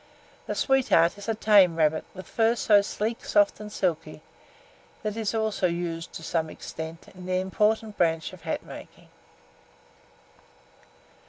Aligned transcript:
The 0.47 0.55
sweetheart 0.55 1.15
is 1.19 1.29
a 1.29 1.35
tame 1.35 1.75
rabbit, 1.75 2.03
with 2.15 2.25
its 2.25 2.35
fur 2.35 2.55
so 2.55 2.81
sleek, 2.81 3.23
soft, 3.23 3.59
and 3.59 3.71
silky, 3.71 4.23
that 5.03 5.15
it 5.15 5.21
is 5.21 5.35
also 5.35 5.67
used 5.67 6.11
to 6.13 6.23
some 6.23 6.49
extent 6.49 7.07
in 7.13 7.27
the 7.27 7.35
important 7.39 7.97
branch 7.97 8.33
of 8.33 8.41
hat 8.41 8.63
making. 8.63 9.09